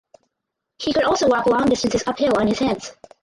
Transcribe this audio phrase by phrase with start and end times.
[0.79, 2.91] He could also walk long distances uphill on his hands.